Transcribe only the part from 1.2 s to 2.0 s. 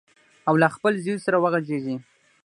سره وغږیږي.